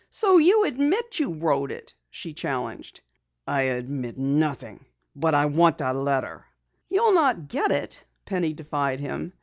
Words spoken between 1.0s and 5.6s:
you wrote it?" she challenged. "I admit nothing. But I